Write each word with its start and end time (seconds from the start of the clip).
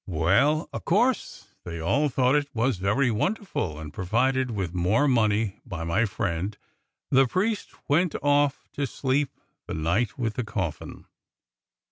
'"Well, 0.23 0.67
o' 0.73 0.79
course 0.79 1.53
they 1.63 1.79
all 1.79 2.09
thought 2.09 2.33
it 2.33 2.49
very 2.55 3.11
wonderful, 3.11 3.77
and, 3.77 3.93
provided 3.93 4.49
with 4.49 4.73
more 4.73 5.07
money 5.07 5.61
by 5.63 5.83
my 5.83 6.05
friend, 6.05 6.57
the 7.11 7.27
priest 7.27 7.69
went 7.87 8.15
off 8.23 8.67
to 8.71 8.87
sleep 8.87 9.29
the 9.67 9.75
night 9.75 10.17
with 10.17 10.33
the 10.33 10.43
cofiin. 10.43 11.05